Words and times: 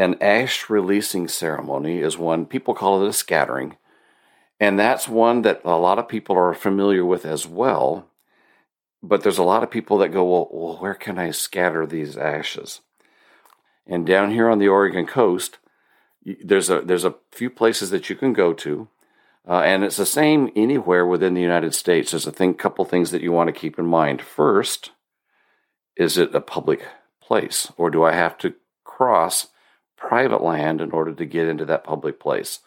An 0.00 0.16
ash 0.22 0.70
releasing 0.70 1.28
ceremony 1.28 1.98
is 1.98 2.16
one, 2.16 2.46
people 2.46 2.72
call 2.72 3.04
it 3.04 3.08
a 3.10 3.12
scattering, 3.12 3.76
and 4.58 4.78
that's 4.78 5.06
one 5.06 5.42
that 5.42 5.60
a 5.62 5.76
lot 5.76 5.98
of 5.98 6.08
people 6.08 6.38
are 6.38 6.54
familiar 6.54 7.04
with 7.04 7.26
as 7.26 7.46
well. 7.46 8.08
But 9.02 9.22
there's 9.22 9.36
a 9.36 9.42
lot 9.42 9.62
of 9.62 9.70
people 9.70 9.98
that 9.98 10.08
go, 10.08 10.24
well, 10.24 10.48
well 10.50 10.76
where 10.78 10.94
can 10.94 11.18
I 11.18 11.32
scatter 11.32 11.84
these 11.84 12.16
ashes? 12.16 12.80
And 13.86 14.06
down 14.06 14.30
here 14.30 14.48
on 14.48 14.58
the 14.58 14.68
Oregon 14.68 15.06
coast, 15.06 15.58
there's 16.24 16.70
a 16.70 16.80
there's 16.80 17.04
a 17.04 17.16
few 17.30 17.50
places 17.50 17.90
that 17.90 18.08
you 18.08 18.16
can 18.16 18.32
go 18.32 18.54
to, 18.54 18.88
uh, 19.46 19.60
and 19.60 19.84
it's 19.84 19.98
the 19.98 20.06
same 20.06 20.50
anywhere 20.56 21.06
within 21.06 21.34
the 21.34 21.42
United 21.42 21.74
States. 21.74 22.12
There's 22.12 22.26
a 22.26 22.32
thing, 22.32 22.54
couple 22.54 22.86
things 22.86 23.10
that 23.10 23.20
you 23.20 23.32
want 23.32 23.48
to 23.48 23.60
keep 23.60 23.78
in 23.78 23.84
mind. 23.84 24.22
First, 24.22 24.92
is 25.94 26.16
it 26.16 26.34
a 26.34 26.40
public 26.40 26.86
place, 27.20 27.70
or 27.76 27.90
do 27.90 28.02
I 28.02 28.12
have 28.12 28.38
to 28.38 28.54
cross 28.82 29.48
private 30.00 30.42
land 30.42 30.80
in 30.80 30.90
order 30.90 31.12
to 31.12 31.24
get 31.24 31.46
into 31.46 31.64
that 31.66 31.84
public 31.84 32.18
place. 32.18 32.60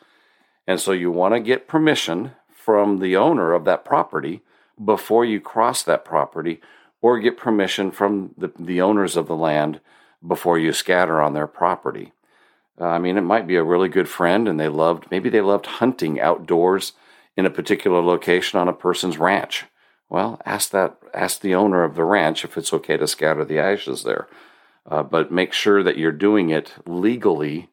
And 0.65 0.79
so 0.79 0.93
you 0.93 1.11
want 1.11 1.33
to 1.33 1.39
get 1.41 1.67
permission 1.67 2.31
from 2.55 2.99
the 2.99 3.17
owner 3.17 3.51
of 3.51 3.65
that 3.65 3.83
property 3.83 4.41
before 4.83 5.25
you 5.25 5.41
cross 5.41 5.83
that 5.83 6.05
property 6.05 6.61
or 7.01 7.19
get 7.19 7.37
permission 7.37 7.91
from 7.91 8.33
the, 8.37 8.53
the 8.57 8.79
owners 8.79 9.17
of 9.17 9.27
the 9.27 9.35
land 9.35 9.81
before 10.25 10.57
you 10.57 10.71
scatter 10.71 11.21
on 11.21 11.33
their 11.33 11.47
property. 11.47 12.13
Uh, 12.79 12.85
I 12.85 12.99
mean, 12.99 13.17
it 13.17 13.21
might 13.21 13.45
be 13.45 13.57
a 13.57 13.63
really 13.63 13.89
good 13.89 14.07
friend 14.07 14.47
and 14.47 14.59
they 14.59 14.69
loved, 14.69 15.07
maybe 15.11 15.29
they 15.29 15.41
loved 15.41 15.65
hunting 15.65 16.21
outdoors 16.21 16.93
in 17.35 17.45
a 17.45 17.51
particular 17.51 18.01
location 18.01 18.59
on 18.59 18.69
a 18.69 18.73
person's 18.73 19.17
ranch. 19.17 19.65
Well, 20.07 20.39
ask 20.45 20.69
that, 20.69 20.97
ask 21.13 21.41
the 21.41 21.55
owner 21.55 21.83
of 21.83 21.95
the 21.95 22.03
ranch 22.03 22.45
if 22.45 22.57
it's 22.57 22.73
okay 22.73 22.95
to 22.95 23.07
scatter 23.07 23.43
the 23.43 23.59
ashes 23.59 24.03
there 24.03 24.27
uh, 24.85 25.03
but 25.03 25.31
make 25.31 25.53
sure 25.53 25.83
that 25.83 25.97
you're 25.97 26.11
doing 26.11 26.49
it 26.49 26.73
legally 26.85 27.69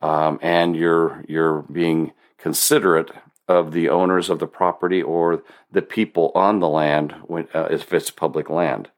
um, 0.00 0.38
and 0.42 0.76
you're 0.76 1.24
you're 1.28 1.62
being 1.62 2.12
considerate 2.38 3.10
of 3.48 3.72
the 3.72 3.88
owners 3.88 4.28
of 4.28 4.38
the 4.38 4.46
property 4.46 5.02
or 5.02 5.42
the 5.70 5.82
people 5.82 6.32
on 6.34 6.60
the 6.60 6.68
land 6.68 7.12
when, 7.24 7.48
uh, 7.54 7.68
if 7.70 7.92
it's 7.92 8.10
public 8.10 8.50
land. 8.50 8.90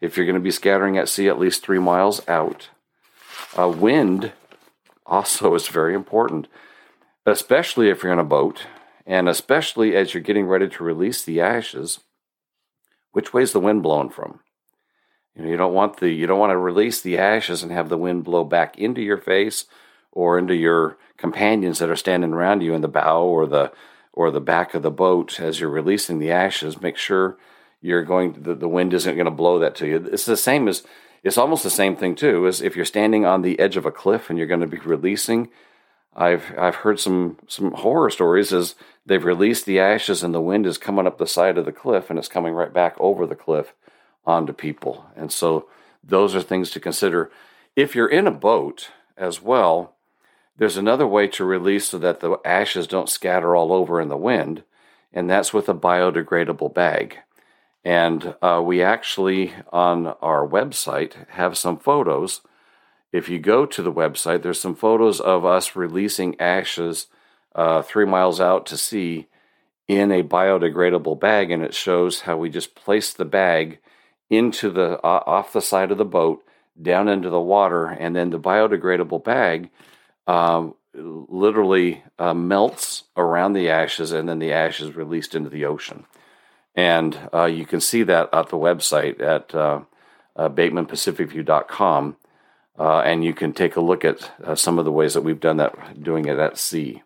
If 0.00 0.16
you're 0.16 0.26
going 0.26 0.34
to 0.34 0.40
be 0.40 0.50
scattering 0.50 0.96
at 0.96 1.08
sea 1.08 1.28
at 1.28 1.38
least 1.38 1.62
three 1.62 1.78
miles 1.78 2.26
out, 2.28 2.68
uh, 3.58 3.68
wind 3.68 4.32
also 5.04 5.54
is 5.56 5.68
very 5.68 5.94
important, 5.94 6.46
especially 7.24 7.88
if 7.88 8.02
you're 8.02 8.12
in 8.12 8.18
a 8.18 8.24
boat 8.24 8.66
and 9.06 9.28
especially 9.28 9.94
as 9.94 10.14
you're 10.14 10.22
getting 10.22 10.46
ready 10.46 10.68
to 10.68 10.84
release 10.84 11.22
the 11.24 11.40
ashes. 11.40 12.00
Which 13.12 13.32
way 13.32 13.42
is 13.42 13.52
the 13.52 13.60
wind 13.60 13.82
blowing 13.82 14.10
from? 14.10 14.40
You 15.36 15.44
know, 15.44 15.50
you 15.50 15.56
don't 15.56 15.74
want 15.74 15.98
the 15.98 16.10
you 16.10 16.26
don't 16.26 16.38
want 16.38 16.50
to 16.50 16.58
release 16.58 17.00
the 17.00 17.18
ashes 17.18 17.62
and 17.62 17.70
have 17.70 17.88
the 17.88 17.98
wind 17.98 18.24
blow 18.24 18.44
back 18.44 18.78
into 18.78 19.02
your 19.02 19.18
face 19.18 19.66
or 20.12 20.38
into 20.38 20.54
your 20.54 20.96
companions 21.18 21.78
that 21.78 21.90
are 21.90 21.96
standing 21.96 22.32
around 22.32 22.62
you 22.62 22.72
in 22.74 22.80
the 22.80 22.88
bow 22.88 23.22
or 23.22 23.46
the 23.46 23.70
or 24.12 24.30
the 24.30 24.40
back 24.40 24.72
of 24.74 24.82
the 24.82 24.90
boat 24.90 25.38
as 25.38 25.60
you're 25.60 25.68
releasing 25.68 26.18
the 26.18 26.30
ashes. 26.30 26.80
Make 26.80 26.96
sure 26.96 27.36
you're 27.82 28.02
going 28.02 28.42
the, 28.42 28.54
the 28.54 28.68
wind 28.68 28.94
isn't 28.94 29.14
going 29.14 29.26
to 29.26 29.30
blow 29.30 29.58
that 29.58 29.74
to 29.76 29.86
you. 29.86 30.08
It's 30.10 30.24
the 30.24 30.38
same 30.38 30.68
as 30.68 30.82
it's 31.22 31.38
almost 31.38 31.62
the 31.62 31.70
same 31.70 31.96
thing 31.96 32.14
too 32.14 32.46
as 32.46 32.62
if 32.62 32.74
you're 32.74 32.84
standing 32.86 33.26
on 33.26 33.42
the 33.42 33.58
edge 33.60 33.76
of 33.76 33.84
a 33.84 33.92
cliff 33.92 34.30
and 34.30 34.38
you're 34.38 34.48
going 34.48 34.60
to 34.60 34.66
be 34.66 34.78
releasing. 34.78 35.50
I've 36.14 36.54
I've 36.58 36.76
heard 36.76 36.98
some 36.98 37.36
some 37.46 37.72
horror 37.72 38.08
stories 38.08 38.54
as 38.54 38.74
they've 39.04 39.22
released 39.22 39.66
the 39.66 39.80
ashes 39.80 40.22
and 40.22 40.32
the 40.32 40.40
wind 40.40 40.64
is 40.64 40.78
coming 40.78 41.06
up 41.06 41.18
the 41.18 41.26
side 41.26 41.58
of 41.58 41.66
the 41.66 41.72
cliff 41.72 42.08
and 42.08 42.18
it's 42.18 42.26
coming 42.26 42.54
right 42.54 42.72
back 42.72 42.96
over 42.98 43.26
the 43.26 43.34
cliff 43.34 43.74
onto 44.26 44.52
people. 44.52 45.06
And 45.14 45.32
so 45.32 45.68
those 46.02 46.34
are 46.34 46.42
things 46.42 46.70
to 46.70 46.80
consider. 46.80 47.30
If 47.74 47.94
you're 47.94 48.08
in 48.08 48.26
a 48.26 48.32
boat 48.32 48.90
as 49.16 49.40
well, 49.42 49.94
there's 50.56 50.76
another 50.76 51.06
way 51.06 51.28
to 51.28 51.44
release 51.44 51.88
so 51.88 51.98
that 51.98 52.20
the 52.20 52.38
ashes 52.44 52.86
don't 52.86 53.08
scatter 53.08 53.54
all 53.54 53.72
over 53.72 54.00
in 54.00 54.08
the 54.08 54.16
wind, 54.16 54.62
and 55.12 55.28
that's 55.28 55.52
with 55.52 55.68
a 55.68 55.74
biodegradable 55.74 56.72
bag. 56.72 57.18
And 57.84 58.34
uh, 58.42 58.62
we 58.64 58.82
actually, 58.82 59.52
on 59.72 60.08
our 60.20 60.46
website, 60.46 61.28
have 61.30 61.56
some 61.58 61.78
photos. 61.78 62.40
If 63.12 63.28
you 63.28 63.38
go 63.38 63.66
to 63.66 63.82
the 63.82 63.92
website, 63.92 64.42
there's 64.42 64.60
some 64.60 64.74
photos 64.74 65.20
of 65.20 65.44
us 65.44 65.76
releasing 65.76 66.40
ashes 66.40 67.06
uh, 67.54 67.82
three 67.82 68.04
miles 68.04 68.40
out 68.40 68.66
to 68.66 68.76
sea 68.76 69.28
in 69.86 70.10
a 70.10 70.22
biodegradable 70.22 71.20
bag, 71.20 71.50
and 71.50 71.62
it 71.62 71.74
shows 71.74 72.22
how 72.22 72.36
we 72.36 72.50
just 72.50 72.74
place 72.74 73.12
the 73.12 73.24
bag 73.24 73.78
into 74.30 74.70
the 74.70 74.98
uh, 75.04 75.22
off 75.26 75.52
the 75.52 75.60
side 75.60 75.90
of 75.90 75.98
the 75.98 76.04
boat 76.04 76.44
down 76.80 77.08
into 77.08 77.30
the 77.30 77.40
water, 77.40 77.86
and 77.86 78.14
then 78.14 78.30
the 78.30 78.40
biodegradable 78.40 79.24
bag 79.24 79.70
um, 80.26 80.74
literally 80.94 82.02
uh, 82.18 82.34
melts 82.34 83.04
around 83.16 83.52
the 83.52 83.68
ashes, 83.68 84.12
and 84.12 84.28
then 84.28 84.38
the 84.38 84.52
ashes 84.52 84.94
released 84.94 85.34
into 85.34 85.50
the 85.50 85.64
ocean. 85.64 86.04
And 86.74 87.18
uh, 87.32 87.44
you 87.44 87.64
can 87.64 87.80
see 87.80 88.02
that 88.02 88.28
at 88.32 88.48
the 88.48 88.56
website 88.56 89.20
at 89.20 89.54
uh, 89.54 89.80
uh, 90.34 90.48
BatemanPacificView.com, 90.50 92.16
uh, 92.78 92.98
and 93.00 93.24
you 93.24 93.32
can 93.32 93.52
take 93.52 93.76
a 93.76 93.80
look 93.80 94.04
at 94.04 94.30
uh, 94.44 94.54
some 94.54 94.78
of 94.78 94.84
the 94.84 94.92
ways 94.92 95.14
that 95.14 95.22
we've 95.22 95.40
done 95.40 95.56
that, 95.56 96.02
doing 96.02 96.26
it 96.26 96.38
at 96.38 96.58
sea. 96.58 97.02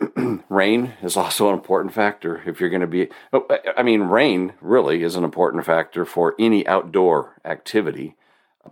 rain 0.48 0.94
is 1.02 1.16
also 1.16 1.48
an 1.48 1.54
important 1.54 1.92
factor 1.92 2.42
if 2.46 2.60
you're 2.60 2.70
going 2.70 2.80
to 2.80 2.86
be 2.86 3.08
oh, 3.32 3.46
i 3.76 3.82
mean 3.82 4.02
rain 4.02 4.52
really 4.60 5.02
is 5.02 5.16
an 5.16 5.24
important 5.24 5.64
factor 5.64 6.04
for 6.04 6.34
any 6.38 6.66
outdoor 6.66 7.40
activity. 7.44 8.16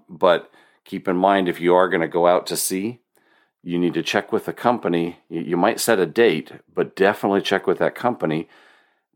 But 0.09 0.51
keep 0.85 1.09
in 1.09 1.17
mind 1.17 1.49
if 1.49 1.61
you 1.61 1.75
are 1.75 1.89
going 1.89 2.03
to 2.03 2.09
go 2.09 2.27
out 2.27 2.47
to 2.49 2.57
sea 2.57 3.01
you 3.63 3.81
need 3.81 3.95
to 3.95 4.03
check 4.05 4.31
with 4.31 4.45
the 4.45 4.53
company. 4.53 5.19
You 5.29 5.57
might 5.57 5.81
set 5.81 5.99
a 5.99 6.07
date 6.07 6.53
but 6.73 6.95
definitely 6.95 7.41
check 7.41 7.67
with 7.67 7.79
that 7.79 7.97
company 7.97 8.49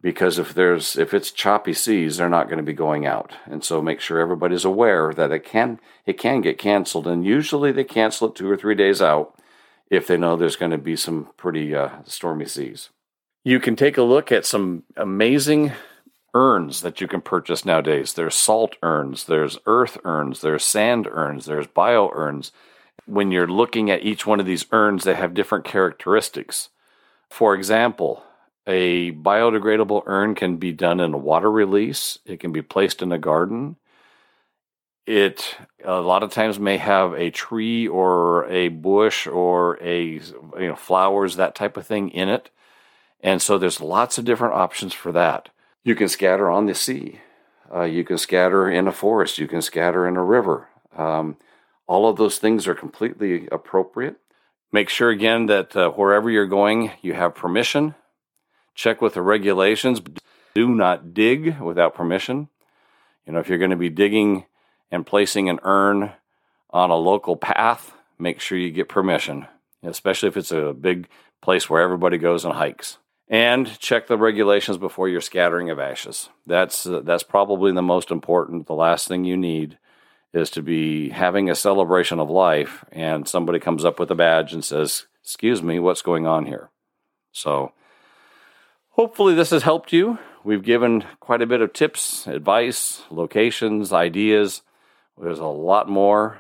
because 0.03 0.39
if 0.39 0.53
there's 0.53 0.97
if 0.97 1.15
it's 1.15 1.31
choppy 1.31 1.73
seas 1.73 2.17
they're 2.17 2.29
not 2.29 2.47
going 2.47 2.59
to 2.59 2.65
be 2.65 2.73
going 2.73 3.07
out. 3.07 3.35
And 3.47 3.65
so 3.65 3.81
make 3.81 4.01
sure 4.01 4.19
everybody's 4.19 4.65
aware 4.65 5.13
that 5.13 5.31
it 5.31 5.45
can 5.45 5.79
it 6.07 6.19
can 6.19 6.41
get 6.41 6.59
canceled 6.59 7.07
and 7.07 7.25
usually 7.25 7.71
they 7.71 7.85
cancel 7.85 8.29
it 8.29 8.35
two 8.35 8.51
or 8.51 8.57
three 8.57 8.75
days 8.75 9.01
out 9.01 9.40
if 9.91 10.07
they 10.07 10.17
know 10.17 10.37
there's 10.37 10.57
going 10.57 10.71
to 10.71 10.79
be 10.79 10.97
some 10.97 11.29
pretty 11.37 11.75
uh, 11.75 11.91
stormy 12.05 12.47
seas. 12.47 12.91
You 13.45 13.59
can 13.59 13.75
take 13.75 13.99
a 13.99 14.03
look 14.03 14.31
at 14.31 14.47
some 14.47 14.85
amazing 14.97 15.73
urns 16.35 16.83
that 16.83 17.01
you 17.01 17.09
can 17.09 17.21
purchase 17.21 17.65
nowadays. 17.65 18.13
There's 18.13 18.37
salt 18.37 18.77
urns, 18.83 19.25
there's 19.25 19.59
earth 19.67 19.99
urns, 20.05 20.41
there's 20.41 20.65
sand 20.65 21.09
urns, 21.11 21.47
there's 21.47 21.67
bio 21.67 22.11
urns. 22.15 22.53
When 23.07 23.33
you're 23.33 23.49
looking 23.49 23.91
at 23.91 24.03
each 24.03 24.27
one 24.27 24.39
of 24.39 24.47
these 24.47 24.67
urns, 24.71 25.05
they 25.05 25.15
have 25.15 25.35
different 25.35 25.65
characteristics. 25.65 26.69
For 27.29 27.55
example, 27.55 28.23
a 28.67 29.13
biodegradable 29.13 30.03
urn 30.07 30.35
can 30.35 30.59
be 30.59 30.73
done 30.73 31.01
in 31.01 31.15
a 31.15 31.19
water 31.19 31.51
release, 31.51 32.19
it 32.25 32.39
can 32.39 32.53
be 32.53 32.63
placed 32.63 33.03
in 33.03 33.11
a 33.11 33.19
garden, 33.19 33.77
it 35.07 35.57
a 35.85 36.01
lot 36.01 36.23
of 36.23 36.33
times 36.33 36.59
may 36.59 36.77
have 36.77 37.15
a 37.15 37.31
tree 37.31 37.89
or 37.89 38.47
a 38.49 38.69
bush 38.69 39.27
or 39.27 39.79
a 39.83 40.05
you 40.05 40.23
know 40.59 40.77
flowers 40.77 41.37
that 41.37 41.55
type 41.55 41.77
of 41.77 41.87
thing 41.87 42.11
in 42.11 42.29
it. 42.29 42.51
And 43.23 43.43
so 43.43 43.59
there's 43.59 43.81
lots 43.81 44.19
of 44.19 44.25
different 44.25 44.55
options 44.55 44.95
for 44.95 45.13
that. 45.13 45.51
You 45.85 45.95
can 45.95 46.09
scatter 46.09 46.51
on 46.51 46.67
the 46.67 46.75
sea. 46.75 47.21
Uh, 47.73 47.83
you 47.83 48.05
can 48.05 48.19
scatter 48.19 48.71
in 48.71 48.89
a 48.89 48.93
forest. 48.93 49.39
You 49.39 49.47
can 49.47 49.63
scatter 49.63 50.07
in 50.07 50.17
a 50.17 50.25
river. 50.25 50.69
Um, 50.97 51.37
all 51.87 52.09
of 52.09 52.17
those 52.17 52.39
things 52.39 52.67
are 52.67 52.75
completely 52.75 53.49
appropriate. 53.53 54.17
Make 54.73 54.89
sure 54.89 55.11
again 55.11 55.47
that 55.47 55.75
uh, 55.77 55.91
wherever 55.91 56.31
you're 56.31 56.47
going 56.47 56.93
you 57.03 57.15
have 57.15 57.35
permission. 57.35 57.95
Check 58.75 59.03
with 59.03 59.15
the 59.15 59.23
regulations. 59.23 60.01
Do 60.55 60.69
not 60.69 61.13
dig 61.13 61.61
without 61.61 61.95
permission. 61.95 62.49
You 63.27 63.33
know 63.33 63.41
if 63.41 63.49
you're 63.49 63.59
going 63.59 63.71
to 63.71 63.77
be 63.77 63.91
digging 63.91 64.45
and 64.91 65.07
placing 65.07 65.49
an 65.49 65.61
urn 65.63 66.13
on 66.71 66.91
a 66.91 66.97
local 66.97 67.37
path, 67.37 67.93
make 68.19 68.41
sure 68.41 68.59
you 68.59 68.71
get 68.71 68.89
permission, 68.89 69.47
especially 69.83 70.29
if 70.29 70.37
it's 70.37 70.53
a 70.53 70.73
big 70.73 71.09
place 71.41 71.69
where 71.71 71.83
everybody 71.83 72.19
goes 72.19 72.45
and 72.45 72.55
hikes. 72.55 72.99
and 73.31 73.79
check 73.79 74.09
the 74.09 74.19
regulations 74.19 74.77
before 74.77 75.09
you're 75.09 75.21
scattering 75.21 75.71
of 75.71 75.79
ashes. 75.79 76.29
That's 76.47 76.85
uh, 76.85 77.01
that's 77.05 77.23
probably 77.23 77.73
the 77.73 77.81
most 77.81 78.11
important. 78.11 78.67
The 78.67 78.75
last 78.75 79.07
thing 79.07 79.25
you 79.25 79.37
need 79.37 79.79
is 80.33 80.51
to 80.51 80.63
be 80.63 81.11
having 81.11 81.49
a 81.49 81.55
celebration 81.55 82.19
of 82.19 82.29
life, 82.29 82.85
and 82.93 83.27
somebody 83.29 83.59
comes 83.61 83.85
up 83.85 83.99
with 84.01 84.11
a 84.11 84.17
badge 84.17 84.53
and 84.53 84.65
says, 84.65 85.07
"Excuse 85.23 85.63
me, 85.63 85.79
what's 85.79 86.03
going 86.03 86.27
on 86.27 86.47
here?" 86.47 86.71
So, 87.33 87.73
hopefully, 88.91 89.35
this 89.35 89.51
has 89.51 89.63
helped 89.63 89.93
you. 89.93 90.19
We've 90.43 90.63
given 90.63 91.05
quite 91.21 91.43
a 91.43 91.47
bit 91.47 91.61
of 91.61 91.73
tips, 91.73 92.27
advice, 92.27 93.03
locations, 93.11 93.93
ideas. 93.93 94.63
There's 95.21 95.39
a 95.39 95.45
lot 95.45 95.89
more 95.89 96.39